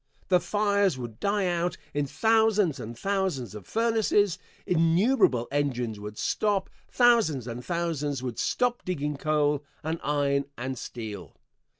The 0.29 0.39
fires 0.39 0.97
would 0.97 1.19
die 1.19 1.45
out 1.45 1.77
in 1.93 2.07
thousands 2.07 2.79
and 2.79 2.97
thousands 2.97 3.53
of 3.53 3.67
furnaces, 3.67 4.39
innumerable 4.65 5.47
engines 5.51 5.99
would 5.99 6.17
stop, 6.17 6.71
thousands 6.89 7.45
and 7.45 7.63
thousands 7.63 8.23
would 8.23 8.39
stop 8.39 8.83
digging 8.83 9.15
coal 9.15 9.63
and 9.83 9.99
iron 10.01 10.45
and 10.57 10.75
steel. 10.75 11.35